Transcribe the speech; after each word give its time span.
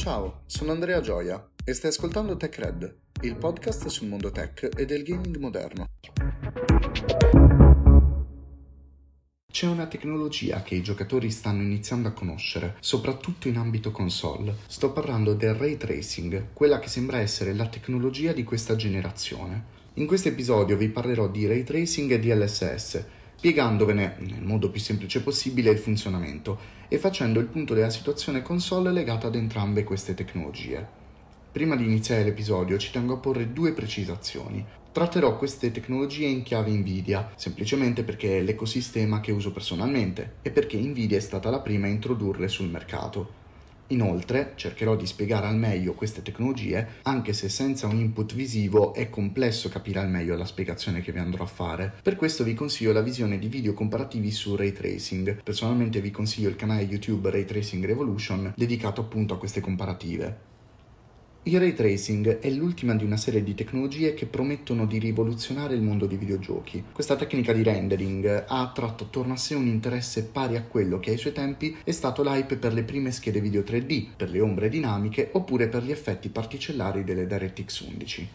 Ciao, 0.00 0.44
sono 0.46 0.72
Andrea 0.72 1.02
Gioia 1.02 1.50
e 1.62 1.74
stai 1.74 1.90
ascoltando 1.90 2.34
TechRed, 2.34 3.00
il 3.20 3.36
podcast 3.36 3.86
sul 3.88 4.08
mondo 4.08 4.30
tech 4.30 4.70
e 4.74 4.86
del 4.86 5.02
gaming 5.02 5.36
moderno. 5.36 5.88
C'è 9.52 9.66
una 9.66 9.86
tecnologia 9.88 10.62
che 10.62 10.74
i 10.74 10.82
giocatori 10.82 11.30
stanno 11.30 11.60
iniziando 11.60 12.08
a 12.08 12.12
conoscere, 12.12 12.76
soprattutto 12.80 13.48
in 13.48 13.58
ambito 13.58 13.90
console. 13.90 14.56
Sto 14.68 14.90
parlando 14.90 15.34
del 15.34 15.52
ray 15.52 15.76
tracing, 15.76 16.46
quella 16.54 16.78
che 16.78 16.88
sembra 16.88 17.18
essere 17.18 17.52
la 17.52 17.68
tecnologia 17.68 18.32
di 18.32 18.42
questa 18.42 18.76
generazione. 18.76 19.64
In 19.94 20.06
questo 20.06 20.28
episodio 20.28 20.78
vi 20.78 20.88
parlerò 20.88 21.28
di 21.28 21.46
ray 21.46 21.62
tracing 21.62 22.10
e 22.12 22.18
DLSS, 22.18 23.04
spiegandovene 23.40 24.16
nel 24.18 24.42
modo 24.42 24.68
più 24.68 24.82
semplice 24.82 25.22
possibile 25.22 25.70
il 25.70 25.78
funzionamento 25.78 26.58
e 26.88 26.98
facendo 26.98 27.40
il 27.40 27.46
punto 27.46 27.72
della 27.72 27.88
situazione 27.88 28.42
console 28.42 28.92
legata 28.92 29.28
ad 29.28 29.34
entrambe 29.34 29.82
queste 29.82 30.12
tecnologie. 30.12 30.86
Prima 31.50 31.74
di 31.74 31.84
iniziare 31.84 32.22
l'episodio 32.22 32.76
ci 32.76 32.90
tengo 32.90 33.14
a 33.14 33.16
porre 33.16 33.50
due 33.54 33.72
precisazioni. 33.72 34.62
Tratterò 34.92 35.38
queste 35.38 35.70
tecnologie 35.70 36.26
in 36.26 36.42
chiave 36.42 36.70
Nvidia, 36.70 37.32
semplicemente 37.34 38.02
perché 38.02 38.40
è 38.40 38.42
l'ecosistema 38.42 39.20
che 39.20 39.32
uso 39.32 39.52
personalmente 39.52 40.34
e 40.42 40.50
perché 40.50 40.76
Nvidia 40.76 41.16
è 41.16 41.20
stata 41.20 41.48
la 41.48 41.60
prima 41.60 41.86
a 41.86 41.90
introdurle 41.90 42.46
sul 42.46 42.68
mercato. 42.68 43.39
Inoltre 43.90 44.52
cercherò 44.54 44.94
di 44.94 45.06
spiegare 45.06 45.46
al 45.46 45.56
meglio 45.56 45.94
queste 45.94 46.22
tecnologie, 46.22 46.98
anche 47.02 47.32
se 47.32 47.48
senza 47.48 47.88
un 47.88 47.98
input 47.98 48.34
visivo 48.34 48.94
è 48.94 49.10
complesso 49.10 49.68
capire 49.68 49.98
al 49.98 50.08
meglio 50.08 50.36
la 50.36 50.44
spiegazione 50.44 51.00
che 51.00 51.10
vi 51.10 51.18
andrò 51.18 51.42
a 51.42 51.48
fare. 51.48 51.92
Per 52.02 52.14
questo 52.14 52.44
vi 52.44 52.54
consiglio 52.54 52.92
la 52.92 53.00
visione 53.00 53.38
di 53.38 53.48
video 53.48 53.74
comparativi 53.74 54.30
su 54.30 54.54
ray 54.54 54.72
tracing. 54.72 55.42
Personalmente 55.42 56.00
vi 56.00 56.12
consiglio 56.12 56.48
il 56.48 56.56
canale 56.56 56.82
YouTube 56.82 57.30
Ray 57.30 57.44
Tracing 57.44 57.84
Revolution 57.84 58.52
dedicato 58.56 59.00
appunto 59.00 59.34
a 59.34 59.38
queste 59.38 59.60
comparative. 59.60 60.49
Il 61.44 61.58
ray 61.58 61.72
tracing 61.72 62.38
è 62.38 62.50
l'ultima 62.50 62.94
di 62.94 63.02
una 63.02 63.16
serie 63.16 63.42
di 63.42 63.54
tecnologie 63.54 64.12
che 64.12 64.26
promettono 64.26 64.84
di 64.84 64.98
rivoluzionare 64.98 65.74
il 65.74 65.80
mondo 65.80 66.04
dei 66.04 66.18
videogiochi. 66.18 66.84
Questa 66.92 67.16
tecnica 67.16 67.54
di 67.54 67.62
rendering 67.62 68.44
ha 68.46 68.60
attratto 68.60 69.04
attorno 69.04 69.32
a 69.32 69.36
sé 69.38 69.54
un 69.54 69.66
interesse 69.66 70.24
pari 70.24 70.56
a 70.56 70.62
quello 70.62 71.00
che 71.00 71.12
ai 71.12 71.16
suoi 71.16 71.32
tempi 71.32 71.74
è 71.82 71.92
stato 71.92 72.22
l'hype 72.22 72.56
per 72.56 72.74
le 72.74 72.82
prime 72.82 73.10
schede 73.10 73.40
video 73.40 73.62
3D, 73.62 74.08
per 74.18 74.28
le 74.28 74.40
ombre 74.40 74.68
dinamiche 74.68 75.30
oppure 75.32 75.68
per 75.68 75.82
gli 75.82 75.90
effetti 75.90 76.28
particellari 76.28 77.04
delle 77.04 77.26
DirectX 77.26 77.80
11. 77.88 78.28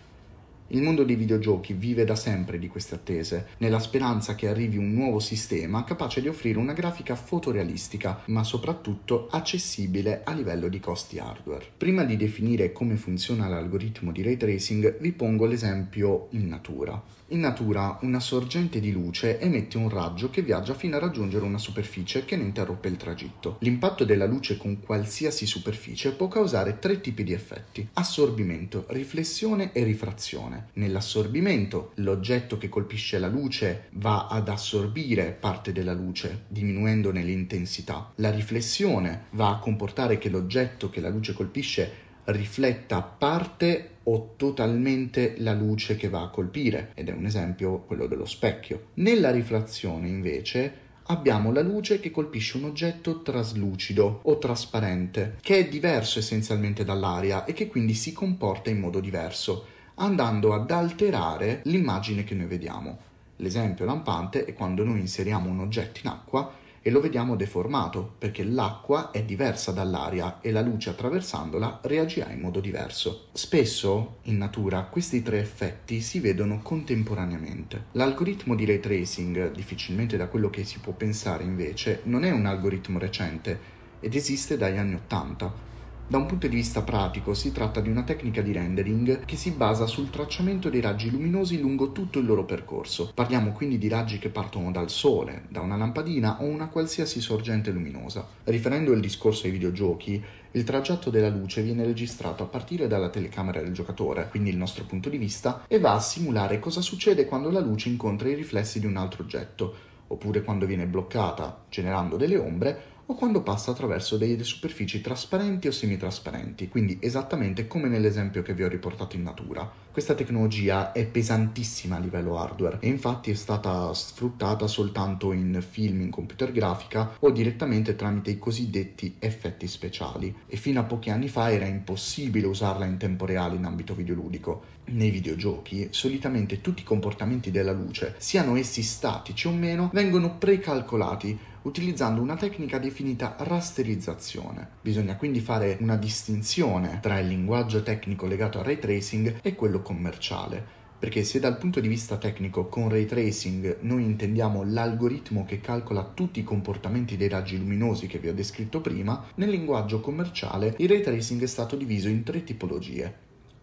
Il 0.69 0.81
mondo 0.81 1.03
dei 1.03 1.15
videogiochi 1.15 1.73
vive 1.73 2.05
da 2.05 2.15
sempre 2.15 2.57
di 2.57 2.67
queste 2.67 2.95
attese, 2.95 3.49
nella 3.59 3.77
speranza 3.77 4.33
che 4.33 4.47
arrivi 4.47 4.77
un 4.77 4.93
nuovo 4.93 5.19
sistema 5.19 5.83
capace 5.83 6.21
di 6.21 6.27
offrire 6.27 6.57
una 6.57 6.73
grafica 6.73 7.15
fotorealistica, 7.15 8.21
ma 8.25 8.43
soprattutto 8.43 9.27
accessibile 9.29 10.21
a 10.23 10.33
livello 10.33 10.67
di 10.67 10.79
costi 10.79 11.19
hardware. 11.19 11.65
Prima 11.77 12.03
di 12.03 12.17
definire 12.17 12.71
come 12.71 12.95
funziona 12.95 13.47
l'algoritmo 13.47 14.11
di 14.11 14.23
ray 14.23 14.37
tracing, 14.37 14.97
vi 14.99 15.11
pongo 15.11 15.45
l'esempio 15.45 16.29
in 16.31 16.47
natura. 16.47 16.99
In 17.29 17.39
natura 17.39 17.97
una 18.01 18.19
sorgente 18.19 18.79
di 18.79 18.91
luce 18.91 19.39
emette 19.39 19.77
un 19.77 19.89
raggio 19.89 20.29
che 20.29 20.43
viaggia 20.43 20.75
fino 20.75 20.95
a 20.95 20.99
raggiungere 20.99 21.43
una 21.43 21.57
superficie 21.57 22.23
che 22.23 22.35
ne 22.35 22.43
interrompe 22.43 22.87
il 22.87 22.97
tragitto. 22.97 23.57
L'impatto 23.61 24.05
della 24.05 24.27
luce 24.27 24.57
con 24.57 24.79
qualsiasi 24.79 25.47
superficie 25.47 26.11
può 26.11 26.27
causare 26.27 26.77
tre 26.77 27.01
tipi 27.01 27.23
di 27.23 27.33
effetti: 27.33 27.89
assorbimento, 27.93 28.85
riflessione 28.89 29.71
e 29.73 29.83
rifrazione. 29.83 30.67
Nell'assorbimento 30.73 31.93
l'oggetto 31.95 32.59
che 32.59 32.69
colpisce 32.69 33.17
la 33.17 33.27
luce 33.27 33.85
va 33.93 34.27
ad 34.27 34.47
assorbire 34.47 35.31
parte 35.31 35.71
della 35.71 35.93
luce, 35.93 36.43
diminuendone 36.47 37.23
l'intensità. 37.23 38.11
La 38.17 38.29
riflessione 38.29 39.25
va 39.31 39.49
a 39.49 39.57
comportare 39.57 40.19
che 40.19 40.29
l'oggetto 40.29 40.91
che 40.91 41.01
la 41.01 41.09
luce 41.09 41.33
colpisce 41.33 42.03
rifletta 42.25 43.01
parte 43.01 43.89
o 44.03 44.33
totalmente 44.35 45.35
la 45.37 45.53
luce 45.53 45.95
che 45.95 46.09
va 46.09 46.21
a 46.21 46.29
colpire, 46.29 46.91
ed 46.93 47.09
è 47.09 47.11
un 47.11 47.25
esempio 47.25 47.79
quello 47.79 48.07
dello 48.07 48.25
specchio. 48.25 48.87
Nella 48.95 49.31
rifrazione, 49.31 50.07
invece, 50.07 50.83
abbiamo 51.07 51.51
la 51.51 51.61
luce 51.61 51.99
che 51.99 52.11
colpisce 52.11 52.57
un 52.57 52.65
oggetto 52.65 53.21
traslucido 53.21 54.21
o 54.23 54.37
trasparente, 54.37 55.37
che 55.41 55.57
è 55.57 55.67
diverso 55.67 56.19
essenzialmente 56.19 56.83
dall'aria 56.83 57.45
e 57.45 57.53
che 57.53 57.67
quindi 57.67 57.93
si 57.93 58.13
comporta 58.13 58.69
in 58.69 58.79
modo 58.79 58.99
diverso, 58.99 59.65
andando 59.95 60.53
ad 60.53 60.69
alterare 60.71 61.61
l'immagine 61.65 62.23
che 62.23 62.35
noi 62.35 62.47
vediamo. 62.47 62.97
L'esempio 63.37 63.85
lampante 63.85 64.45
è 64.45 64.53
quando 64.53 64.83
noi 64.83 64.99
inseriamo 64.99 65.49
un 65.49 65.59
oggetto 65.59 65.99
in 66.03 66.09
acqua 66.09 66.63
e 66.87 66.91
lo 66.91 67.01
vediamo 67.01 67.35
deformato 67.35 68.13
perché 68.19 68.43
l'acqua 68.43 69.09
è 69.09 69.23
diversa 69.23 69.71
dall'aria 69.71 70.39
e 70.39 70.51
la 70.51 70.61
luce 70.61 70.91
attraversandola 70.91 71.79
reagirà 71.81 72.29
in 72.29 72.39
modo 72.39 72.59
diverso. 72.59 73.29
Spesso 73.33 74.17
in 74.25 74.37
natura 74.37 74.83
questi 74.83 75.23
tre 75.23 75.39
effetti 75.39 75.99
si 75.99 76.19
vedono 76.19 76.59
contemporaneamente. 76.61 77.85
L'algoritmo 77.93 78.53
di 78.53 78.65
ray 78.65 78.79
tracing, 78.79 79.51
difficilmente 79.51 80.15
da 80.15 80.27
quello 80.27 80.51
che 80.51 80.63
si 80.63 80.77
può 80.77 80.93
pensare 80.93 81.43
invece, 81.43 82.01
non 82.03 82.23
è 82.23 82.29
un 82.29 82.45
algoritmo 82.45 82.99
recente 82.99 83.59
ed 83.99 84.13
esiste 84.13 84.55
dagli 84.55 84.77
anni 84.77 84.93
80 84.93 85.74
da 86.07 86.17
un 86.17 86.27
punto 86.27 86.47
di 86.47 86.55
vista 86.55 86.83
pratico 86.83 87.33
si 87.33 87.51
tratta 87.51 87.81
di 87.81 87.89
una 87.89 88.03
tecnica 88.03 88.43
di 88.43 88.51
rendering 88.51 89.25
che 89.25 89.35
si 89.35 89.49
basa 89.49 89.87
sul 89.87 90.11
tracciamento 90.11 90.69
dei 90.69 90.79
raggi 90.79 91.09
luminosi 91.09 91.59
lungo 91.59 91.91
tutto 91.91 92.19
il 92.19 92.27
loro 92.27 92.45
percorso. 92.45 93.11
Parliamo 93.11 93.53
quindi 93.53 93.79
di 93.79 93.87
raggi 93.87 94.19
che 94.19 94.29
partono 94.29 94.71
dal 94.71 94.91
sole, 94.91 95.45
da 95.49 95.61
una 95.61 95.75
lampadina 95.75 96.43
o 96.43 96.45
una 96.45 96.67
qualsiasi 96.67 97.21
sorgente 97.21 97.71
luminosa. 97.71 98.27
Riferendo 98.43 98.91
il 98.91 98.99
discorso 98.99 99.47
ai 99.47 99.51
videogiochi, 99.51 100.23
il 100.51 100.63
tragitto 100.63 101.09
della 101.09 101.29
luce 101.29 101.63
viene 101.63 101.83
registrato 101.83 102.43
a 102.43 102.47
partire 102.47 102.85
dalla 102.85 103.09
telecamera 103.09 103.59
del 103.59 103.73
giocatore, 103.73 104.27
quindi 104.29 104.51
il 104.51 104.57
nostro 104.57 104.83
punto 104.83 105.09
di 105.09 105.17
vista, 105.17 105.63
e 105.67 105.79
va 105.79 105.93
a 105.93 105.99
simulare 105.99 106.59
cosa 106.59 106.81
succede 106.81 107.25
quando 107.25 107.49
la 107.49 107.59
luce 107.59 107.89
incontra 107.89 108.29
i 108.29 108.35
riflessi 108.35 108.79
di 108.79 108.85
un 108.85 108.95
altro 108.95 109.23
oggetto, 109.23 109.73
oppure 110.07 110.43
quando 110.43 110.67
viene 110.67 110.85
bloccata, 110.85 111.63
generando 111.67 112.15
delle 112.15 112.37
ombre, 112.37 112.93
o 113.07 113.15
quando 113.15 113.41
passa 113.41 113.71
attraverso 113.71 114.17
delle 114.17 114.43
superfici 114.43 114.99
trasparenti 115.01 115.67
o 115.67 115.71
semitrasparenti, 115.71 116.67
quindi 116.69 116.97
esattamente 117.01 117.67
come 117.67 117.87
nell'esempio 117.87 118.41
che 118.41 118.53
vi 118.53 118.63
ho 118.63 118.67
riportato 118.67 119.15
in 119.15 119.23
natura. 119.23 119.69
Questa 119.91 120.15
tecnologia 120.15 120.91
è 120.91 121.05
pesantissima 121.05 121.95
a 121.95 121.99
livello 121.99 122.37
hardware 122.37 122.79
e 122.81 122.87
infatti 122.87 123.31
è 123.31 123.35
stata 123.35 123.93
sfruttata 123.93 124.67
soltanto 124.67 125.31
in 125.31 125.63
film 125.65 126.01
in 126.01 126.09
computer 126.09 126.51
grafica 126.51 127.15
o 127.19 127.29
direttamente 127.29 127.95
tramite 127.95 128.31
i 128.31 128.39
cosiddetti 128.39 129.15
effetti 129.19 129.67
speciali 129.67 130.35
e 130.47 130.57
fino 130.57 130.79
a 130.79 130.83
pochi 130.83 131.11
anni 131.11 131.29
fa 131.29 131.51
era 131.51 131.65
impossibile 131.65 132.47
usarla 132.47 132.85
in 132.85 132.97
tempo 132.97 133.25
reale 133.25 133.55
in 133.55 133.65
ambito 133.65 133.93
videoludico. 133.93 134.73
Nei 134.87 135.09
videogiochi 135.09 135.87
solitamente 135.91 136.61
tutti 136.61 136.81
i 136.81 136.85
comportamenti 136.85 137.49
della 137.49 137.71
luce, 137.71 138.15
siano 138.17 138.55
essi 138.55 138.83
statici 138.83 139.47
o 139.47 139.51
meno, 139.51 139.89
vengono 139.93 140.37
precalcolati 140.37 141.53
utilizzando 141.65 142.21
una 142.21 142.35
tecnica 142.35 142.77
definita 142.77 143.35
rasterizzazione. 143.39 144.67
Bisogna 144.81 145.15
quindi 145.15 145.39
fare 145.39 145.77
una 145.81 145.95
distinzione 145.95 146.99
tra 147.01 147.19
il 147.19 147.27
linguaggio 147.27 147.83
tecnico 147.83 148.27
legato 148.27 148.59
al 148.59 148.65
ray 148.65 148.79
tracing 148.79 149.39
e 149.41 149.55
quello 149.55 149.81
commerciale. 149.81 150.83
Perché 150.97 151.23
se 151.23 151.39
dal 151.39 151.57
punto 151.57 151.79
di 151.79 151.87
vista 151.87 152.17
tecnico 152.17 152.67
con 152.67 152.89
ray 152.89 153.05
tracing 153.05 153.79
noi 153.81 154.03
intendiamo 154.03 154.63
l'algoritmo 154.63 155.43
che 155.43 155.59
calcola 155.59 156.03
tutti 156.13 156.39
i 156.39 156.43
comportamenti 156.43 157.17
dei 157.17 157.29
raggi 157.29 157.57
luminosi 157.57 158.07
che 158.07 158.19
vi 158.19 158.29
ho 158.29 158.33
descritto 158.33 158.79
prima, 158.79 159.25
nel 159.35 159.49
linguaggio 159.49 159.99
commerciale 159.99 160.75
il 160.77 160.87
ray 160.87 161.01
tracing 161.01 161.41
è 161.41 161.47
stato 161.47 161.75
diviso 161.75 162.07
in 162.07 162.23
tre 162.23 162.43
tipologie. 162.43 163.13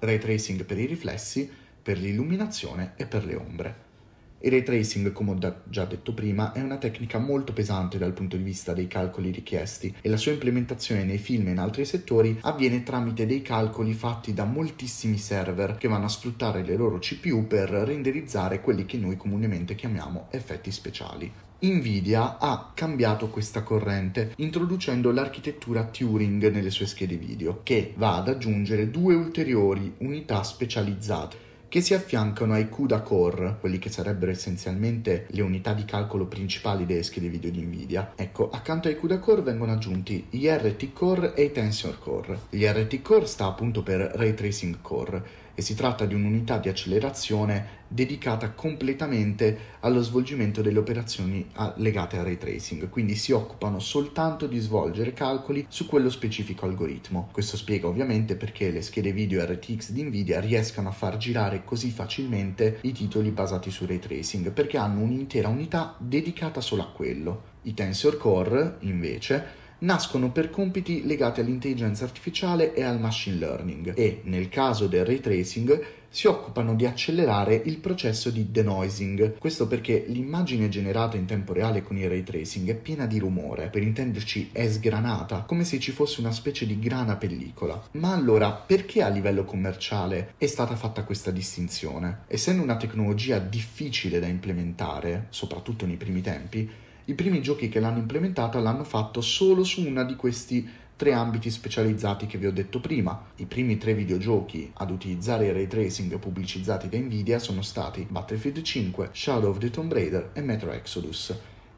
Ray 0.01 0.19
tracing 0.19 0.65
per 0.65 0.79
i 0.79 0.87
riflessi, 0.87 1.49
per 1.83 1.99
l'illuminazione 1.99 2.95
e 2.97 3.07
per 3.07 3.25
le 3.25 3.37
ombre. 3.37 3.91
Il 4.45 4.51
ray 4.51 4.65
tracing, 4.65 5.13
come 5.13 5.31
ho 5.31 5.39
già 5.67 5.85
detto 5.85 6.12
prima, 6.15 6.50
è 6.50 6.61
una 6.61 6.77
tecnica 6.77 7.21
molto 7.21 7.53
pesante 7.53 7.97
dal 7.97 8.12
punto 8.12 8.37
di 8.37 8.43
vista 8.43 8.73
dei 8.73 8.89
calcoli 8.89 9.31
richiesti 9.31 9.94
e 10.00 10.09
la 10.09 10.17
sua 10.17 10.33
implementazione 10.33 11.05
nei 11.05 11.19
film 11.19 11.47
e 11.47 11.50
in 11.53 11.61
altri 11.61 11.85
settori 11.85 12.37
avviene 12.41 12.83
tramite 12.83 13.25
dei 13.25 13.41
calcoli 13.41 13.93
fatti 13.93 14.35
da 14.35 14.44
moltissimi 14.44 15.17
server 15.17 15.77
che 15.77 15.87
vanno 15.87 16.06
a 16.06 16.09
sfruttare 16.09 16.65
le 16.65 16.75
loro 16.75 16.99
CPU 16.99 17.47
per 17.47 17.71
renderizzare 17.71 18.61
quelli 18.61 18.85
che 18.85 18.99
noi 18.99 19.17
comunemente 19.17 19.77
chiamiamo 19.77 20.27
effetti 20.31 20.73
speciali. 20.73 21.33
Nvidia 21.61 22.38
ha 22.38 22.73
cambiato 22.75 23.29
questa 23.29 23.62
corrente 23.62 24.33
introducendo 24.38 25.12
l'architettura 25.12 25.85
Turing 25.85 26.50
nelle 26.50 26.71
sue 26.71 26.87
schede 26.87 27.15
video, 27.15 27.61
che 27.62 27.95
va 27.97 28.17
ad 28.17 28.27
aggiungere 28.27 28.91
due 28.91 29.15
ulteriori 29.15 29.95
unità 29.99 30.43
specializzate 30.43 31.50
che 31.73 31.81
si 31.81 31.95
affiancano 31.95 32.53
ai 32.53 32.69
CUDA 32.69 33.01
core, 33.01 33.57
quelli 33.59 33.79
che 33.79 33.89
sarebbero 33.89 34.31
essenzialmente 34.31 35.25
le 35.31 35.41
unità 35.41 35.73
di 35.73 35.87
calcolo 35.87 36.27
principali 36.27 36.85
delle 36.85 37.03
schede 37.03 37.29
video 37.29 37.51
di 37.51 37.63
Nvidia. 37.63 38.13
Ecco, 38.15 38.51
accanto 38.51 38.89
ai 38.89 38.97
CUDA 38.99 39.19
core 39.19 39.41
vengono 39.41 39.73
aggiunti 39.73 40.27
gli 40.29 40.47
RT 40.47 40.93
core 40.93 41.33
e 41.33 41.45
i 41.45 41.51
Tensor 41.51 41.99
core. 41.99 42.41
Gli 42.51 42.67
RT 42.67 43.01
core 43.01 43.25
sta 43.25 43.47
appunto 43.47 43.83
per 43.83 44.01
Ray 44.01 44.35
Tracing 44.35 44.83
Core 44.83 45.25
e 45.54 45.62
si 45.62 45.75
tratta 45.75 46.06
di 46.06 46.14
un'unità 46.14 46.58
di 46.58 46.69
accelerazione 46.69 47.81
dedicata 47.88 48.52
completamente 48.52 49.58
allo 49.81 50.02
svolgimento 50.02 50.62
delle 50.62 50.78
operazioni 50.78 51.46
legate 51.76 52.16
al 52.16 52.25
ray 52.25 52.38
tracing, 52.38 52.88
quindi 52.88 53.14
si 53.14 53.32
occupano 53.32 53.78
soltanto 53.78 54.46
di 54.46 54.58
svolgere 54.58 55.12
calcoli 55.12 55.66
su 55.69 55.87
quello 55.87 56.08
specifico 56.08 56.64
algoritmo. 56.64 57.28
Questo 57.32 57.56
spiega 57.56 57.88
ovviamente 57.88 58.37
perché 58.37 58.70
le 58.70 58.81
schede 58.81 59.12
video 59.12 59.44
RTX 59.44 59.90
di 59.90 60.02
Nvidia 60.04 60.40
riescano 60.40 60.88
a 60.88 60.93
far 60.93 61.19
girare 61.19 61.64
così 61.64 61.90
facilmente 61.90 62.78
i 62.82 62.93
titoli 62.93 63.31
basati 63.31 63.70
su 63.70 63.84
ray 63.84 63.99
tracing, 63.99 64.50
perché 64.52 64.78
hanno 64.78 65.00
un'intera 65.00 65.49
unità 65.49 65.94
dedicata 65.99 66.60
solo 66.60 66.82
a 66.82 66.90
quello. 66.90 67.50
I 67.62 67.75
Tensor 67.75 68.16
Core, 68.16 68.76
invece, 68.81 69.60
nascono 69.82 70.31
per 70.31 70.50
compiti 70.50 71.06
legati 71.06 71.40
all'intelligenza 71.40 72.05
artificiale 72.05 72.75
e 72.75 72.82
al 72.82 73.00
machine 73.00 73.37
learning 73.37 73.93
e, 73.96 74.20
nel 74.25 74.49
caso 74.49 74.87
del 74.87 75.05
ray 75.05 75.20
tracing, 75.20 76.00
si 76.12 76.26
occupano 76.26 76.75
di 76.75 76.84
accelerare 76.84 77.55
il 77.64 77.79
processo 77.79 78.29
di 78.29 78.50
denoising. 78.50 79.38
Questo 79.38 79.67
perché 79.67 80.05
l'immagine 80.08 80.69
generata 80.69 81.17
in 81.17 81.25
tempo 81.25 81.55
reale 81.55 81.82
con 81.82 81.96
il 81.96 82.06
ray 82.06 82.23
tracing 82.23 82.69
è 82.69 82.75
piena 82.75 83.06
di 83.06 83.19
rumore, 83.19 83.69
per 83.69 83.82
intenderci 83.82 84.50
è 84.52 84.69
sgranata, 84.69 85.44
come 85.46 85.64
se 85.64 85.81
ci 85.81 85.90
fosse 85.90 86.20
una 86.20 86.32
specie 86.32 86.67
di 86.67 86.78
grana 86.78 87.17
pellicola. 87.17 87.82
Ma 87.93 88.12
allora, 88.12 88.52
perché 88.52 89.02
a 89.02 89.08
livello 89.08 89.44
commerciale 89.44 90.35
è 90.37 90.46
stata 90.46 90.76
fatta 90.76 91.05
questa 91.05 91.31
distinzione? 91.31 92.25
Essendo 92.26 92.62
una 92.62 92.76
tecnologia 92.76 93.38
difficile 93.38 94.20
da 94.20 94.26
implementare, 94.26 95.28
soprattutto 95.31 95.87
nei 95.87 95.96
primi 95.96 96.20
tempi, 96.20 96.70
i 97.06 97.14
primi 97.14 97.43
giochi 97.43 97.69
che 97.69 97.81
l'hanno 97.81 97.99
implementata 97.99 98.60
l'hanno 98.60 98.84
fatto 98.84 99.20
solo 99.20 99.64
su 99.64 99.84
una 99.87 100.04
di 100.04 100.14
questi 100.14 100.69
tre 100.94 101.12
ambiti 101.12 101.50
specializzati 101.50 102.26
che 102.26 102.38
vi 102.38 102.46
ho 102.46 102.52
detto 102.52 102.78
prima. 102.78 103.31
I 103.37 103.46
primi 103.46 103.76
tre 103.76 103.93
videogiochi 103.93 104.70
ad 104.75 104.90
utilizzare 104.90 105.46
il 105.46 105.52
ray 105.52 105.66
tracing 105.66 106.16
pubblicizzati 106.16 106.88
da 106.88 106.99
Nvidia 106.99 107.40
sono 107.40 107.62
stati 107.62 108.06
Battlefield 108.08 108.62
5, 108.62 109.08
Shadow 109.12 109.50
of 109.50 109.58
the 109.58 109.70
Tomb 109.70 109.93
Raider 109.93 110.31
e 110.32 110.40
Metro 110.43 110.70
Exodus 110.70 111.34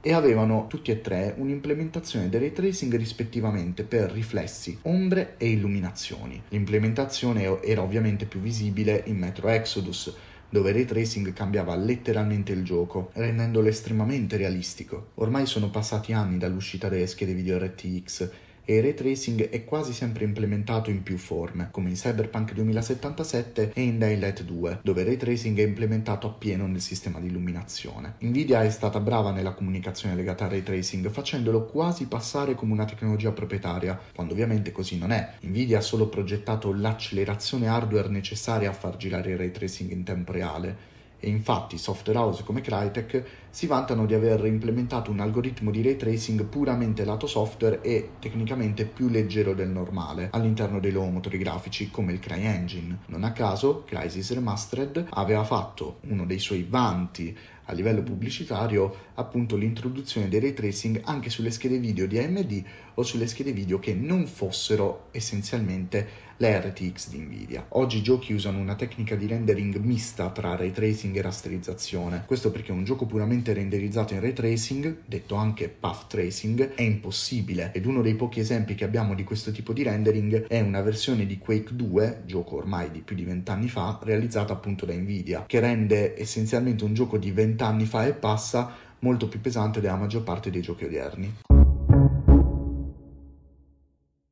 e 0.06 0.12
avevano 0.12 0.66
tutti 0.68 0.90
e 0.90 1.00
tre 1.00 1.34
un'implementazione 1.38 2.28
del 2.28 2.40
ray 2.40 2.52
tracing 2.52 2.94
rispettivamente 2.94 3.84
per 3.84 4.10
riflessi, 4.10 4.78
ombre 4.82 5.36
e 5.38 5.48
illuminazioni. 5.48 6.42
L'implementazione 6.50 7.62
era 7.62 7.80
ovviamente 7.80 8.26
più 8.26 8.40
visibile 8.40 9.04
in 9.06 9.16
Metro 9.16 9.48
Exodus, 9.48 10.14
dove 10.54 10.70
il 10.70 10.76
ray 10.76 10.84
tracing 10.84 11.32
cambiava 11.32 11.74
letteralmente 11.74 12.52
il 12.52 12.62
gioco, 12.62 13.10
rendendolo 13.14 13.66
estremamente 13.66 14.36
realistico. 14.36 15.08
Ormai 15.14 15.46
sono 15.46 15.68
passati 15.68 16.12
anni 16.12 16.38
dall'uscita 16.38 16.88
delle 16.88 17.08
schede 17.08 17.34
video 17.34 17.58
RTX 17.58 18.30
e 18.64 18.76
il 18.76 18.82
ray 18.82 18.94
tracing 18.94 19.48
è 19.50 19.64
quasi 19.64 19.92
sempre 19.92 20.24
implementato 20.24 20.90
in 20.90 21.02
più 21.02 21.18
forme, 21.18 21.68
come 21.70 21.90
in 21.90 21.94
Cyberpunk 21.94 22.52
2077 22.52 23.72
e 23.74 23.82
in 23.82 23.98
Daylight 23.98 24.42
2, 24.42 24.80
dove 24.82 25.02
il 25.02 25.06
ray 25.06 25.16
tracing 25.16 25.58
è 25.58 25.62
implementato 25.62 26.26
appieno 26.26 26.66
nel 26.66 26.80
sistema 26.80 27.20
di 27.20 27.26
illuminazione. 27.26 28.14
Nvidia 28.20 28.62
è 28.62 28.70
stata 28.70 29.00
brava 29.00 29.30
nella 29.30 29.52
comunicazione 29.52 30.14
legata 30.14 30.44
al 30.44 30.50
ray 30.50 30.62
tracing, 30.62 31.10
facendolo 31.10 31.64
quasi 31.66 32.06
passare 32.06 32.54
come 32.54 32.72
una 32.72 32.84
tecnologia 32.84 33.32
proprietaria, 33.32 33.98
quando 34.14 34.32
ovviamente 34.32 34.72
così 34.72 34.98
non 34.98 35.12
è. 35.12 35.34
Nvidia 35.42 35.78
ha 35.78 35.82
solo 35.82 36.08
progettato 36.08 36.72
l'accelerazione 36.72 37.68
hardware 37.68 38.08
necessaria 38.08 38.70
a 38.70 38.74
far 38.74 38.96
girare 38.96 39.32
il 39.32 39.38
ray 39.38 39.50
tracing 39.50 39.90
in 39.90 40.04
tempo 40.04 40.32
reale 40.32 40.92
e 41.24 41.30
infatti 41.30 41.78
software 41.78 42.18
house 42.18 42.44
come 42.44 42.60
Crytek 42.60 43.24
si 43.48 43.66
vantano 43.66 44.04
di 44.04 44.12
aver 44.12 44.44
implementato 44.44 45.10
un 45.10 45.20
algoritmo 45.20 45.70
di 45.70 45.82
ray 45.82 45.96
tracing 45.96 46.44
puramente 46.44 47.04
lato 47.04 47.26
software 47.26 47.80
e 47.80 48.10
tecnicamente 48.18 48.84
più 48.84 49.08
leggero 49.08 49.54
del 49.54 49.70
normale 49.70 50.28
all'interno 50.32 50.80
dei 50.80 50.92
loro 50.92 51.08
motori 51.08 51.38
grafici 51.38 51.90
come 51.90 52.12
il 52.12 52.18
CryEngine. 52.18 52.98
Non 53.06 53.24
a 53.24 53.32
caso 53.32 53.84
Crysis 53.86 54.34
Remastered 54.34 55.06
aveva 55.10 55.44
fatto 55.44 55.98
uno 56.08 56.26
dei 56.26 56.38
suoi 56.38 56.66
vanti 56.68 57.34
a 57.64 57.72
livello 57.72 58.02
pubblicitario 58.02 59.12
appunto 59.14 59.56
l'introduzione 59.56 60.28
dei 60.28 60.40
ray 60.40 60.52
tracing 60.52 61.00
anche 61.04 61.30
sulle 61.30 61.50
schede 61.50 61.78
video 61.78 62.06
di 62.06 62.18
AMD 62.18 62.64
o 62.94 63.02
sulle 63.02 63.26
schede 63.26 63.52
video 63.52 63.78
che 63.78 63.94
non 63.94 64.26
fossero 64.26 65.08
essenzialmente 65.10 66.24
le 66.38 66.60
RTX 66.60 67.10
di 67.10 67.18
Nvidia. 67.18 67.66
Oggi 67.70 67.98
i 67.98 68.02
giochi 68.02 68.32
usano 68.32 68.58
una 68.58 68.74
tecnica 68.74 69.14
di 69.14 69.26
rendering 69.26 69.76
mista 69.76 70.30
tra 70.30 70.56
ray 70.56 70.72
tracing 70.72 71.16
e 71.16 71.22
rasterizzazione. 71.22 72.24
Questo 72.26 72.50
perché 72.50 72.72
un 72.72 72.84
gioco 72.84 73.06
puramente 73.06 73.52
renderizzato 73.52 74.14
in 74.14 74.20
ray 74.20 74.32
tracing, 74.32 75.02
detto 75.06 75.36
anche 75.36 75.68
path 75.68 76.08
tracing, 76.08 76.74
è 76.74 76.82
impossibile 76.82 77.70
ed 77.72 77.86
uno 77.86 78.02
dei 78.02 78.14
pochi 78.14 78.40
esempi 78.40 78.74
che 78.74 78.84
abbiamo 78.84 79.14
di 79.14 79.22
questo 79.22 79.52
tipo 79.52 79.72
di 79.72 79.82
rendering 79.82 80.46
è 80.46 80.60
una 80.60 80.80
versione 80.80 81.26
di 81.26 81.38
Quake 81.38 81.74
2, 81.74 82.22
gioco 82.26 82.56
ormai 82.56 82.90
di 82.90 83.00
più 83.00 83.14
di 83.14 83.24
vent'anni 83.24 83.68
fa, 83.68 84.00
realizzata 84.02 84.52
appunto 84.52 84.86
da 84.86 84.94
Nvidia, 84.94 85.44
che 85.46 85.60
rende 85.60 86.18
essenzialmente 86.20 86.84
un 86.84 86.94
gioco 86.94 87.16
di 87.16 87.30
vent'anni 87.54 87.86
fa 87.86 88.04
e 88.04 88.12
passa 88.12 88.72
molto 88.98 89.28
più 89.28 89.40
pesante 89.40 89.80
della 89.80 89.96
maggior 89.96 90.22
parte 90.22 90.50
dei 90.50 90.60
giochi 90.60 90.84
odierni. 90.84 91.53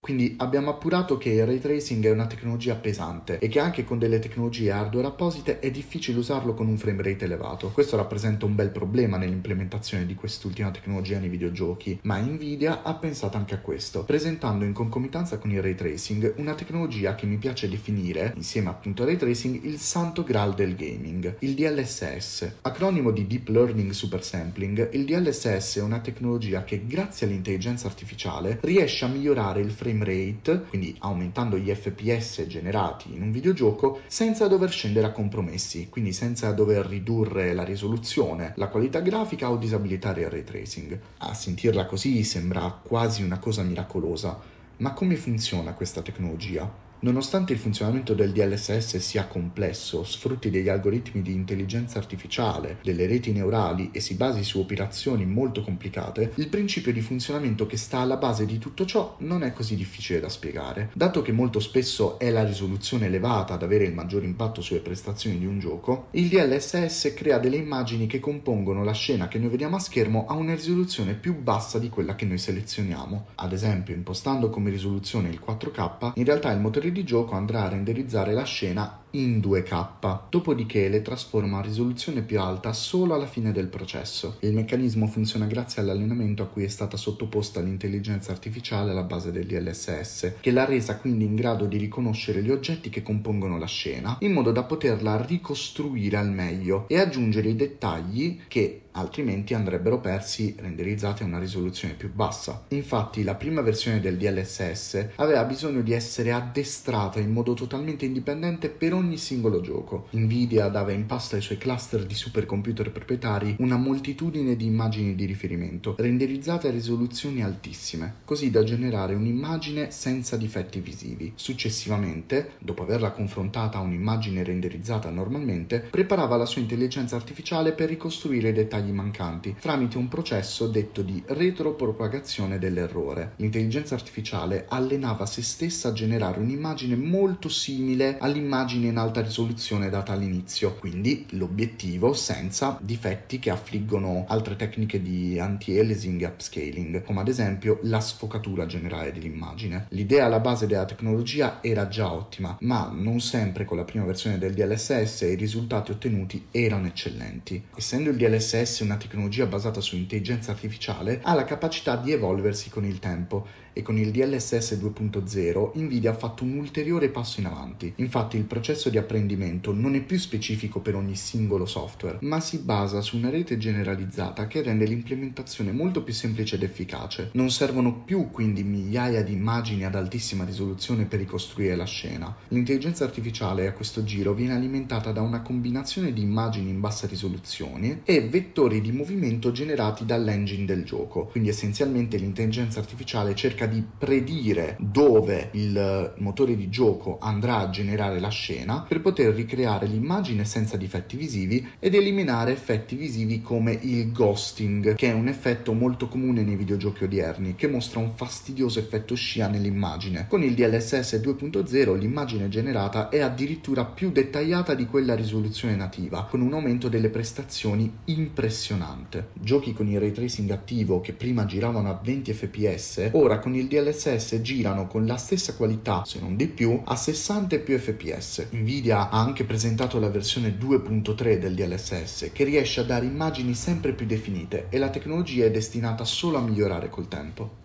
Quindi 0.04 0.34
abbiamo 0.38 0.68
appurato 0.68 1.16
che 1.16 1.28
il 1.28 1.46
ray 1.46 1.60
tracing 1.60 2.04
è 2.04 2.10
una 2.10 2.26
tecnologia 2.26 2.74
pesante 2.74 3.38
e 3.38 3.46
che 3.46 3.60
anche 3.60 3.84
con 3.84 4.00
delle 4.00 4.18
tecnologie 4.18 4.72
hardware 4.72 5.06
apposite 5.06 5.60
è 5.60 5.70
difficile 5.70 6.18
usarlo 6.18 6.54
con 6.54 6.66
un 6.66 6.76
frame 6.76 7.04
rate 7.04 7.26
elevato. 7.26 7.70
Questo 7.70 7.94
rappresenta 7.94 8.44
un 8.44 8.56
bel 8.56 8.70
problema 8.70 9.16
nell'implementazione 9.16 10.04
di 10.04 10.16
quest'ultima 10.16 10.72
tecnologia 10.72 11.20
nei 11.20 11.28
videogiochi, 11.28 12.00
ma 12.02 12.18
Nvidia 12.18 12.82
ha 12.82 12.94
pensato 12.94 13.36
anche 13.36 13.54
a 13.54 13.58
questo, 13.58 14.02
presentando 14.02 14.64
in 14.64 14.72
concomitanza 14.72 15.38
con 15.38 15.52
il 15.52 15.62
ray 15.62 15.76
tracing 15.76 16.34
una 16.38 16.54
tecnologia 16.54 17.14
che 17.14 17.26
mi 17.26 17.36
piace 17.36 17.68
definire, 17.68 18.32
insieme 18.34 18.70
appunto 18.70 19.02
al 19.02 19.08
ray 19.10 19.16
tracing, 19.16 19.62
il 19.62 19.78
santo 19.78 20.24
graal 20.24 20.54
del 20.54 20.74
gaming, 20.74 21.36
il 21.38 21.54
DLSS. 21.54 22.54
Acronimo 22.62 23.12
di 23.12 23.28
Deep 23.28 23.46
Learning 23.50 23.92
Super 23.92 24.24
Sampling, 24.24 24.94
il 24.94 25.04
DLSS 25.04 25.76
è 25.76 25.82
una 25.82 26.00
tecnologia 26.00 26.64
che 26.64 26.88
grazie 26.88 27.28
all'intelligenza 27.28 27.86
artificiale 27.86 28.58
riesce 28.62 29.04
a 29.04 29.08
migliorare 29.08 29.60
il 29.60 29.70
frame 29.70 29.90
frame 29.92 30.04
rate, 30.04 30.64
quindi 30.68 30.96
aumentando 31.00 31.58
gli 31.58 31.72
FPS 31.72 32.46
generati 32.46 33.12
in 33.12 33.22
un 33.22 33.30
videogioco, 33.30 34.00
senza 34.06 34.48
dover 34.48 34.70
scendere 34.70 35.06
a 35.06 35.12
compromessi, 35.12 35.88
quindi 35.88 36.12
senza 36.12 36.50
dover 36.52 36.86
ridurre 36.86 37.52
la 37.52 37.64
risoluzione, 37.64 38.54
la 38.56 38.68
qualità 38.68 39.00
grafica 39.00 39.50
o 39.50 39.56
disabilitare 39.56 40.22
il 40.22 40.30
ray 40.30 40.44
tracing. 40.44 40.98
A 41.18 41.34
sentirla 41.34 41.86
così 41.86 42.24
sembra 42.24 42.80
quasi 42.82 43.22
una 43.22 43.38
cosa 43.38 43.62
miracolosa, 43.62 44.40
ma 44.78 44.92
come 44.92 45.16
funziona 45.16 45.74
questa 45.74 46.02
tecnologia? 46.02 46.90
Nonostante 47.04 47.52
il 47.52 47.58
funzionamento 47.58 48.14
del 48.14 48.30
DLSS 48.30 48.98
sia 48.98 49.26
complesso, 49.26 50.04
sfrutti 50.04 50.50
degli 50.50 50.68
algoritmi 50.68 51.20
di 51.20 51.32
intelligenza 51.32 51.98
artificiale, 51.98 52.78
delle 52.80 53.08
reti 53.08 53.32
neurali 53.32 53.90
e 53.92 53.98
si 53.98 54.14
basi 54.14 54.44
su 54.44 54.60
operazioni 54.60 55.26
molto 55.26 55.62
complicate, 55.62 56.30
il 56.36 56.46
principio 56.46 56.92
di 56.92 57.00
funzionamento 57.00 57.66
che 57.66 57.76
sta 57.76 57.98
alla 57.98 58.18
base 58.18 58.46
di 58.46 58.58
tutto 58.58 58.86
ciò 58.86 59.16
non 59.18 59.42
è 59.42 59.52
così 59.52 59.74
difficile 59.74 60.20
da 60.20 60.28
spiegare. 60.28 60.90
Dato 60.94 61.22
che 61.22 61.32
molto 61.32 61.58
spesso 61.58 62.20
è 62.20 62.30
la 62.30 62.44
risoluzione 62.44 63.06
elevata 63.06 63.54
ad 63.54 63.64
avere 63.64 63.82
il 63.82 63.94
maggior 63.94 64.22
impatto 64.22 64.60
sulle 64.60 64.78
prestazioni 64.78 65.40
di 65.40 65.46
un 65.46 65.58
gioco, 65.58 66.06
il 66.12 66.28
DLSS 66.28 67.14
crea 67.16 67.38
delle 67.38 67.56
immagini 67.56 68.06
che 68.06 68.20
compongono 68.20 68.84
la 68.84 68.92
scena 68.92 69.26
che 69.26 69.40
noi 69.40 69.48
vediamo 69.48 69.74
a 69.74 69.80
schermo 69.80 70.26
a 70.28 70.34
una 70.34 70.54
risoluzione 70.54 71.14
più 71.14 71.36
bassa 71.36 71.80
di 71.80 71.88
quella 71.88 72.14
che 72.14 72.26
noi 72.26 72.38
selezioniamo. 72.38 73.26
Ad 73.34 73.52
esempio, 73.52 73.92
impostando 73.92 74.50
come 74.50 74.70
risoluzione 74.70 75.30
il 75.30 75.42
4K, 75.44 76.12
in 76.14 76.24
realtà 76.24 76.52
il 76.52 76.60
motore 76.60 76.90
di 76.92 77.04
gioco 77.04 77.34
andrà 77.34 77.64
a 77.64 77.68
renderizzare 77.68 78.32
la 78.32 78.44
scena 78.44 79.01
in 79.12 79.38
2K, 79.38 80.20
dopodiché 80.28 80.88
le 80.88 81.02
trasforma 81.02 81.58
a 81.58 81.62
risoluzione 81.62 82.22
più 82.22 82.40
alta 82.40 82.72
solo 82.72 83.14
alla 83.14 83.26
fine 83.26 83.52
del 83.52 83.66
processo. 83.66 84.36
Il 84.40 84.54
meccanismo 84.54 85.06
funziona 85.06 85.46
grazie 85.46 85.82
all'allenamento 85.82 86.42
a 86.42 86.46
cui 86.46 86.64
è 86.64 86.68
stata 86.68 86.96
sottoposta 86.96 87.60
l'intelligenza 87.60 88.32
artificiale 88.32 88.90
alla 88.90 89.02
base 89.02 89.32
del 89.32 89.46
DLSS, 89.46 90.34
che 90.40 90.50
l'ha 90.50 90.64
resa 90.64 90.96
quindi 90.96 91.24
in 91.24 91.34
grado 91.34 91.66
di 91.66 91.76
riconoscere 91.76 92.42
gli 92.42 92.50
oggetti 92.50 92.90
che 92.90 93.02
compongono 93.02 93.58
la 93.58 93.66
scena, 93.66 94.16
in 94.20 94.32
modo 94.32 94.52
da 94.52 94.62
poterla 94.62 95.24
ricostruire 95.24 96.16
al 96.16 96.30
meglio 96.30 96.86
e 96.88 96.98
aggiungere 96.98 97.48
i 97.48 97.56
dettagli 97.56 98.40
che 98.48 98.82
altrimenti 98.92 99.54
andrebbero 99.54 100.00
persi 100.00 100.54
renderizzati 100.58 101.22
a 101.22 101.26
una 101.26 101.38
risoluzione 101.38 101.94
più 101.94 102.12
bassa. 102.12 102.64
Infatti 102.68 103.22
la 103.22 103.34
prima 103.34 103.60
versione 103.60 104.00
del 104.00 104.16
DLSS 104.16 105.08
aveva 105.16 105.44
bisogno 105.44 105.82
di 105.82 105.92
essere 105.92 106.32
addestrata 106.32 107.18
in 107.18 107.32
modo 107.32 107.54
totalmente 107.54 108.04
indipendente 108.04 108.68
per 108.68 108.92
ogni 108.92 109.01
ogni 109.02 109.18
singolo 109.18 109.60
gioco. 109.60 110.06
Nvidia 110.10 110.68
dava 110.68 110.92
in 110.92 111.06
pasta 111.06 111.36
ai 111.36 111.42
suoi 111.42 111.58
cluster 111.58 112.06
di 112.06 112.14
supercomputer 112.14 112.90
proprietari 112.92 113.56
una 113.58 113.76
moltitudine 113.76 114.56
di 114.56 114.66
immagini 114.66 115.14
di 115.14 115.24
riferimento, 115.24 115.96
renderizzate 115.98 116.68
a 116.68 116.70
risoluzioni 116.70 117.42
altissime, 117.42 118.14
così 118.24 118.50
da 118.50 118.62
generare 118.62 119.14
un'immagine 119.14 119.90
senza 119.90 120.36
difetti 120.36 120.80
visivi. 120.80 121.32
Successivamente, 121.34 122.52
dopo 122.60 122.82
averla 122.82 123.10
confrontata 123.10 123.78
a 123.78 123.82
un'immagine 123.82 124.44
renderizzata 124.44 125.10
normalmente, 125.10 125.80
preparava 125.80 126.36
la 126.36 126.46
sua 126.46 126.60
intelligenza 126.60 127.16
artificiale 127.16 127.72
per 127.72 127.88
ricostruire 127.88 128.50
i 128.50 128.52
dettagli 128.52 128.92
mancanti 128.92 129.56
tramite 129.60 129.98
un 129.98 130.08
processo 130.08 130.68
detto 130.68 131.02
di 131.02 131.22
retropropagazione 131.26 132.58
dell'errore. 132.58 133.32
L'intelligenza 133.36 133.94
artificiale 133.94 134.66
allenava 134.68 135.26
se 135.26 135.42
stessa 135.42 135.88
a 135.88 135.92
generare 135.92 136.38
un'immagine 136.38 136.94
molto 136.94 137.48
simile 137.48 138.18
all'immagine 138.18 138.91
in 138.92 138.98
alta 138.98 139.22
risoluzione 139.22 139.88
data 139.88 140.12
all'inizio, 140.12 140.74
quindi 140.74 141.26
l'obiettivo 141.30 142.12
senza 142.12 142.78
difetti 142.80 143.38
che 143.38 143.50
affliggono 143.50 144.26
altre 144.28 144.54
tecniche 144.54 145.00
di 145.00 145.38
anti-aliasing 145.38 146.22
e 146.22 146.26
upscaling, 146.26 147.02
come 147.02 147.20
ad 147.20 147.28
esempio 147.28 147.78
la 147.82 148.00
sfocatura 148.00 148.66
generale 148.66 149.12
dell'immagine. 149.12 149.86
L'idea 149.88 150.26
alla 150.26 150.40
base 150.40 150.66
della 150.66 150.84
tecnologia 150.84 151.58
era 151.62 151.88
già 151.88 152.12
ottima, 152.12 152.56
ma 152.60 152.90
non 152.94 153.20
sempre 153.20 153.64
con 153.64 153.78
la 153.78 153.84
prima 153.84 154.04
versione 154.04 154.38
del 154.38 154.52
DLSS 154.52 155.22
i 155.22 155.34
risultati 155.34 155.90
ottenuti 155.90 156.46
erano 156.50 156.86
eccellenti. 156.86 157.64
Essendo 157.74 158.10
il 158.10 158.16
DLSS 158.16 158.80
una 158.80 158.96
tecnologia 158.96 159.46
basata 159.46 159.80
su 159.80 159.96
intelligenza 159.96 160.52
artificiale, 160.52 161.20
ha 161.22 161.34
la 161.34 161.44
capacità 161.44 161.96
di 161.96 162.12
evolversi 162.12 162.68
con 162.68 162.84
il 162.84 162.98
tempo 162.98 163.46
e 163.72 163.82
con 163.82 163.98
il 163.98 164.10
DLSS 164.10 164.74
2.0 164.74 165.72
Nvidia 165.74 166.10
ha 166.10 166.14
fatto 166.14 166.44
un 166.44 166.56
ulteriore 166.58 167.08
passo 167.08 167.40
in 167.40 167.46
avanti. 167.46 167.92
Infatti 167.96 168.36
il 168.36 168.44
processo 168.44 168.90
di 168.90 168.98
apprendimento 168.98 169.72
non 169.72 169.94
è 169.94 170.00
più 170.00 170.18
specifico 170.18 170.80
per 170.80 170.94
ogni 170.94 171.16
singolo 171.16 171.66
software, 171.66 172.18
ma 172.22 172.40
si 172.40 172.58
basa 172.58 173.00
su 173.00 173.16
una 173.16 173.30
rete 173.30 173.58
generalizzata 173.58 174.46
che 174.46 174.62
rende 174.62 174.84
l'implementazione 174.84 175.72
molto 175.72 176.02
più 176.02 176.12
semplice 176.12 176.56
ed 176.56 176.62
efficace. 176.62 177.30
Non 177.32 177.50
servono 177.50 177.94
più 178.04 178.30
quindi 178.30 178.62
migliaia 178.62 179.22
di 179.22 179.32
immagini 179.32 179.84
ad 179.84 179.94
altissima 179.94 180.44
risoluzione 180.44 181.04
per 181.04 181.18
ricostruire 181.20 181.76
la 181.76 181.84
scena. 181.84 182.34
L'intelligenza 182.48 183.04
artificiale 183.04 183.66
a 183.66 183.72
questo 183.72 184.04
giro 184.04 184.34
viene 184.34 184.54
alimentata 184.54 185.12
da 185.12 185.22
una 185.22 185.42
combinazione 185.42 186.12
di 186.12 186.22
immagini 186.22 186.70
in 186.70 186.80
bassa 186.80 187.06
risoluzione 187.06 188.00
e 188.04 188.20
vettori 188.28 188.80
di 188.80 188.92
movimento 188.92 189.52
generati 189.52 190.04
dall'engine 190.04 190.64
del 190.64 190.84
gioco. 190.84 191.26
Quindi 191.26 191.48
essenzialmente 191.48 192.16
l'intelligenza 192.16 192.80
artificiale 192.80 193.34
cerca 193.34 193.61
cerca 193.62 193.66
di 193.66 193.84
predire 193.98 194.76
dove 194.80 195.50
il 195.52 196.14
motore 196.18 196.56
di 196.56 196.68
gioco 196.68 197.18
andrà 197.20 197.58
a 197.58 197.70
generare 197.70 198.18
la 198.20 198.28
scena 198.28 198.84
per 198.86 199.00
poter 199.00 199.34
ricreare 199.34 199.86
l'immagine 199.86 200.44
senza 200.44 200.76
difetti 200.76 201.16
visivi 201.16 201.66
ed 201.78 201.94
eliminare 201.94 202.52
effetti 202.52 202.96
visivi 202.96 203.40
come 203.40 203.78
il 203.82 204.10
ghosting, 204.12 204.94
che 204.94 205.08
è 205.08 205.12
un 205.12 205.28
effetto 205.28 205.72
molto 205.72 206.08
comune 206.08 206.42
nei 206.42 206.56
videogiochi 206.56 207.04
odierni, 207.04 207.54
che 207.54 207.68
mostra 207.68 208.00
un 208.00 208.12
fastidioso 208.14 208.78
effetto 208.78 209.14
scia 209.14 209.48
nell'immagine. 209.48 210.26
Con 210.28 210.42
il 210.42 210.54
DLSS 210.54 211.14
2.0 211.14 211.98
l'immagine 211.98 212.48
generata 212.48 213.08
è 213.08 213.20
addirittura 213.20 213.84
più 213.84 214.10
dettagliata 214.10 214.74
di 214.74 214.86
quella 214.86 215.14
risoluzione 215.14 215.76
nativa, 215.76 216.26
con 216.28 216.40
un 216.40 216.52
aumento 216.52 216.88
delle 216.88 217.08
prestazioni 217.08 217.90
impressionante. 218.06 219.28
Giochi 219.34 219.72
con 219.72 219.88
il 219.88 220.00
ray 220.00 220.12
tracing 220.12 220.50
attivo 220.50 221.00
che 221.00 221.12
prima 221.12 221.44
giravano 221.44 221.90
a 221.90 222.00
20 222.02 222.32
fps, 222.32 223.10
ora 223.12 223.38
con 223.38 223.51
con 223.52 223.54
il 223.54 223.68
DLSS 223.68 224.40
girano 224.40 224.86
con 224.86 225.04
la 225.04 225.18
stessa 225.18 225.54
qualità, 225.54 226.04
se 226.06 226.18
non 226.20 226.36
di 226.36 226.46
più, 226.46 226.80
a 226.84 226.96
60 226.96 227.56
e 227.56 227.58
più 227.58 227.78
fps. 227.78 228.48
Nvidia 228.52 229.10
ha 229.10 229.20
anche 229.20 229.44
presentato 229.44 229.98
la 229.98 230.08
versione 230.08 230.56
2.3 230.58 231.38
del 231.38 231.54
DLSS 231.54 232.30
che 232.32 232.44
riesce 232.44 232.80
a 232.80 232.84
dare 232.84 233.04
immagini 233.04 233.52
sempre 233.52 233.92
più 233.92 234.06
definite 234.06 234.68
e 234.70 234.78
la 234.78 234.88
tecnologia 234.88 235.44
è 235.44 235.50
destinata 235.50 236.04
solo 236.04 236.38
a 236.38 236.40
migliorare 236.40 236.88
col 236.88 237.08
tempo. 237.08 237.60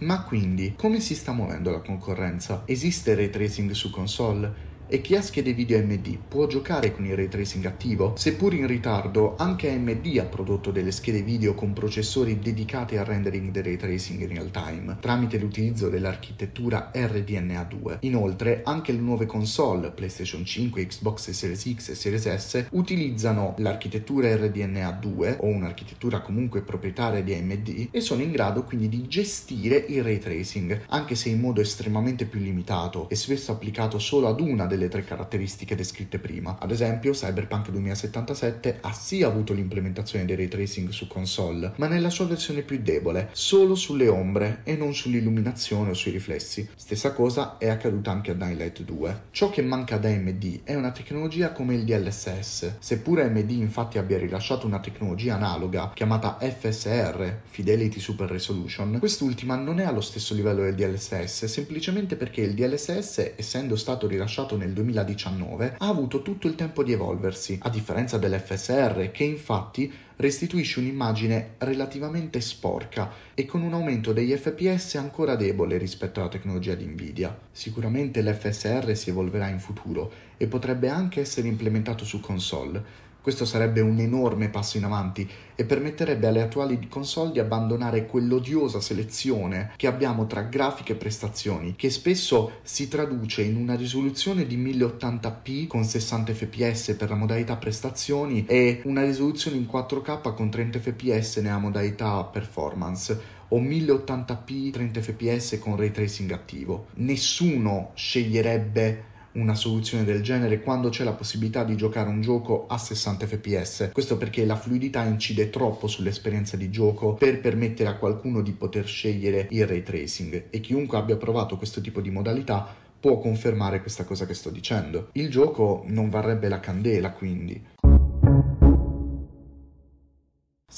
Ma 0.00 0.22
quindi, 0.22 0.74
come 0.76 1.00
si 1.00 1.16
sta 1.16 1.32
muovendo 1.32 1.72
la 1.72 1.80
concorrenza? 1.80 2.62
Esiste 2.64 3.16
ray 3.16 3.30
tracing 3.30 3.72
su 3.72 3.90
console? 3.90 4.67
E 4.90 5.02
chi 5.02 5.16
ha 5.16 5.20
schede 5.20 5.52
video 5.52 5.78
AMD 5.78 6.16
può 6.28 6.46
giocare 6.46 6.94
con 6.94 7.04
il 7.04 7.14
ray 7.14 7.28
tracing 7.28 7.66
attivo? 7.66 8.14
Seppur 8.16 8.54
in 8.54 8.66
ritardo, 8.66 9.36
anche 9.36 9.70
AMD 9.70 10.16
ha 10.18 10.24
prodotto 10.24 10.70
delle 10.70 10.92
schede 10.92 11.20
video 11.20 11.52
con 11.52 11.74
processori 11.74 12.38
dedicati 12.38 12.96
al 12.96 13.04
rendering 13.04 13.50
del 13.50 13.64
ray 13.64 13.76
tracing 13.76 14.22
in 14.22 14.28
real 14.28 14.50
time, 14.50 14.96
tramite 14.98 15.36
l'utilizzo 15.36 15.90
dell'architettura 15.90 16.90
RDNA2. 16.94 17.98
Inoltre, 18.00 18.62
anche 18.64 18.92
le 18.92 19.00
nuove 19.00 19.26
console 19.26 19.90
PlayStation 19.90 20.42
5, 20.42 20.86
Xbox 20.86 21.32
Series 21.32 21.70
X 21.74 21.90
e 21.90 21.94
Series 21.94 22.34
S 22.34 22.68
utilizzano 22.70 23.56
l'architettura 23.58 24.34
RDNA2 24.34 25.36
o 25.40 25.48
un'architettura 25.48 26.22
comunque 26.22 26.62
proprietaria 26.62 27.22
di 27.22 27.34
AMD 27.34 27.88
e 27.90 28.00
sono 28.00 28.22
in 28.22 28.32
grado 28.32 28.64
quindi 28.64 28.88
di 28.88 29.06
gestire 29.06 29.84
il 29.88 30.02
ray 30.02 30.16
tracing, 30.16 30.84
anche 30.88 31.14
se 31.14 31.28
in 31.28 31.40
modo 31.40 31.60
estremamente 31.60 32.24
più 32.24 32.40
limitato 32.40 33.06
e 33.10 33.16
spesso 33.16 33.52
applicato 33.52 33.98
solo 33.98 34.28
ad 34.28 34.40
una 34.40 34.64
delle 34.64 34.76
delle 34.78 34.88
tre 34.88 35.04
caratteristiche 35.04 35.74
descritte 35.74 36.18
prima. 36.18 36.56
Ad 36.58 36.70
esempio, 36.70 37.12
Cyberpunk 37.12 37.70
2077 37.70 38.78
ha 38.80 38.92
sì 38.92 39.22
avuto 39.22 39.52
l'implementazione 39.52 40.24
dei 40.24 40.36
ray 40.36 40.48
tracing 40.48 40.88
su 40.90 41.06
console, 41.06 41.72
ma 41.76 41.88
nella 41.88 42.10
sua 42.10 42.26
versione 42.26 42.62
più 42.62 42.80
debole, 42.80 43.28
solo 43.32 43.74
sulle 43.74 44.08
ombre 44.08 44.60
e 44.64 44.76
non 44.76 44.94
sull'illuminazione 44.94 45.90
o 45.90 45.94
sui 45.94 46.12
riflessi. 46.12 46.68
Stessa 46.74 47.12
cosa 47.12 47.58
è 47.58 47.68
accaduta 47.68 48.10
anche 48.10 48.30
a 48.30 48.34
Dying 48.34 48.56
Light 48.56 48.82
2. 48.82 49.20
Ciò 49.30 49.50
che 49.50 49.62
manca 49.62 49.96
ad 49.96 50.04
AMD 50.04 50.60
è 50.64 50.74
una 50.74 50.92
tecnologia 50.92 51.52
come 51.52 51.74
il 51.74 51.84
DLSS. 51.84 52.76
Seppure 52.78 53.24
AMD 53.24 53.50
infatti 53.50 53.98
abbia 53.98 54.18
rilasciato 54.18 54.66
una 54.66 54.80
tecnologia 54.80 55.34
analoga 55.34 55.90
chiamata 55.94 56.38
FSR, 56.40 57.40
Fidelity 57.44 57.98
Super 57.98 58.30
Resolution, 58.30 58.98
quest'ultima 58.98 59.56
non 59.56 59.80
è 59.80 59.84
allo 59.84 60.00
stesso 60.00 60.34
livello 60.34 60.62
del 60.62 60.74
DLSS 60.74 61.46
semplicemente 61.46 62.16
perché 62.16 62.42
il 62.42 62.54
DLSS, 62.54 63.32
essendo 63.36 63.74
stato 63.76 64.06
rilasciato 64.06 64.56
nel 64.56 64.67
nel 64.68 64.74
2019 64.74 65.76
ha 65.78 65.88
avuto 65.88 66.20
tutto 66.20 66.46
il 66.46 66.54
tempo 66.54 66.82
di 66.82 66.92
evolversi, 66.92 67.58
a 67.62 67.70
differenza 67.70 68.18
dell'FSR 68.18 69.10
che 69.10 69.24
infatti 69.24 69.90
restituisce 70.16 70.80
un'immagine 70.80 71.54
relativamente 71.58 72.40
sporca 72.40 73.10
e 73.34 73.46
con 73.46 73.62
un 73.62 73.72
aumento 73.72 74.12
degli 74.12 74.34
FPS 74.36 74.96
ancora 74.96 75.36
debole 75.36 75.78
rispetto 75.78 76.20
alla 76.20 76.28
tecnologia 76.28 76.74
di 76.74 76.84
Nvidia. 76.84 77.36
Sicuramente 77.50 78.22
l'FSR 78.22 78.94
si 78.94 79.10
evolverà 79.10 79.48
in 79.48 79.60
futuro 79.60 80.12
e 80.36 80.46
potrebbe 80.46 80.88
anche 80.88 81.20
essere 81.20 81.48
implementato 81.48 82.04
su 82.04 82.20
console, 82.20 83.06
questo 83.28 83.44
sarebbe 83.44 83.82
un 83.82 83.98
enorme 83.98 84.48
passo 84.48 84.78
in 84.78 84.84
avanti 84.84 85.28
e 85.54 85.64
permetterebbe 85.64 86.28
alle 86.28 86.40
attuali 86.40 86.88
console 86.88 87.30
di 87.30 87.38
abbandonare 87.38 88.06
quell'odiosa 88.06 88.80
selezione 88.80 89.72
che 89.76 89.86
abbiamo 89.86 90.26
tra 90.26 90.40
grafiche 90.40 90.92
e 90.92 90.96
prestazioni, 90.96 91.74
che 91.76 91.90
spesso 91.90 92.52
si 92.62 92.88
traduce 92.88 93.42
in 93.42 93.56
una 93.56 93.74
risoluzione 93.74 94.46
di 94.46 94.56
1080p 94.56 95.66
con 95.66 95.84
60 95.84 96.32
fps 96.32 96.94
per 96.96 97.10
la 97.10 97.16
modalità 97.16 97.56
prestazioni 97.56 98.46
e 98.46 98.80
una 98.84 99.04
risoluzione 99.04 99.58
in 99.58 99.68
4K 99.70 100.32
con 100.32 100.48
30 100.48 100.78
fps 100.78 101.36
nella 101.36 101.58
modalità 101.58 102.24
performance 102.24 103.36
o 103.48 103.60
1080p 103.60 104.70
30 104.70 105.02
fps 105.02 105.58
con 105.60 105.76
ray 105.76 105.90
tracing 105.90 106.30
attivo. 106.30 106.86
Nessuno 106.94 107.90
sceglierebbe 107.94 109.16
una 109.38 109.54
soluzione 109.54 110.04
del 110.04 110.22
genere 110.22 110.60
quando 110.60 110.88
c'è 110.88 111.04
la 111.04 111.12
possibilità 111.12 111.64
di 111.64 111.76
giocare 111.76 112.08
un 112.08 112.20
gioco 112.20 112.66
a 112.68 112.76
60 112.76 113.26
fps. 113.26 113.90
Questo 113.92 114.16
perché 114.16 114.44
la 114.44 114.56
fluidità 114.56 115.04
incide 115.04 115.50
troppo 115.50 115.86
sull'esperienza 115.86 116.56
di 116.56 116.70
gioco 116.70 117.14
per 117.14 117.40
permettere 117.40 117.88
a 117.88 117.96
qualcuno 117.96 118.42
di 118.42 118.52
poter 118.52 118.86
scegliere 118.86 119.46
il 119.50 119.66
ray 119.66 119.82
tracing 119.82 120.46
e 120.50 120.60
chiunque 120.60 120.98
abbia 120.98 121.16
provato 121.16 121.56
questo 121.56 121.80
tipo 121.80 122.00
di 122.00 122.10
modalità 122.10 122.86
può 123.00 123.18
confermare 123.18 123.80
questa 123.80 124.04
cosa 124.04 124.26
che 124.26 124.34
sto 124.34 124.50
dicendo. 124.50 125.10
Il 125.12 125.30
gioco 125.30 125.84
non 125.86 126.10
varrebbe 126.10 126.48
la 126.48 126.60
candela 126.60 127.12
quindi. 127.12 127.62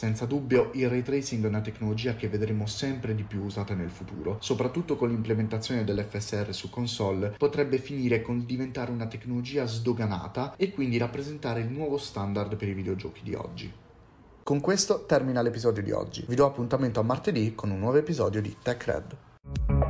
Senza 0.00 0.24
dubbio 0.24 0.70
il 0.72 0.88
ray 0.88 1.02
tracing 1.02 1.44
è 1.44 1.48
una 1.48 1.60
tecnologia 1.60 2.14
che 2.14 2.30
vedremo 2.30 2.64
sempre 2.64 3.14
di 3.14 3.22
più 3.22 3.42
usata 3.42 3.74
nel 3.74 3.90
futuro, 3.90 4.38
soprattutto 4.40 4.96
con 4.96 5.10
l'implementazione 5.10 5.84
dell'FSR 5.84 6.54
su 6.54 6.70
console, 6.70 7.34
potrebbe 7.36 7.76
finire 7.76 8.22
con 8.22 8.46
diventare 8.46 8.92
una 8.92 9.06
tecnologia 9.06 9.66
sdoganata 9.66 10.54
e 10.56 10.70
quindi 10.70 10.96
rappresentare 10.96 11.60
il 11.60 11.68
nuovo 11.68 11.98
standard 11.98 12.56
per 12.56 12.68
i 12.68 12.72
videogiochi 12.72 13.20
di 13.22 13.34
oggi. 13.34 13.70
Con 14.42 14.60
questo 14.60 15.04
termina 15.04 15.42
l'episodio 15.42 15.82
di 15.82 15.90
oggi. 15.90 16.24
Vi 16.26 16.34
do 16.34 16.46
appuntamento 16.46 16.98
a 16.98 17.02
martedì 17.02 17.54
con 17.54 17.70
un 17.70 17.78
nuovo 17.78 17.98
episodio 17.98 18.40
di 18.40 18.56
TechRed. 18.62 19.89